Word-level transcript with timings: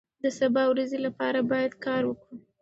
د 0.23 0.25
سبا 0.39 0.63
ورځې 0.71 0.97
لپاره 1.05 1.39
باید 1.51 1.71
کار 1.85 2.03
وکړو. 2.05 2.35